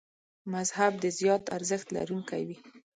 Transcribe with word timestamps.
مذهب 0.53 0.93
د 1.03 1.05
زیات 1.19 1.43
ارزښت 1.57 1.87
لرونکي 1.95 2.41
و. 2.45 2.49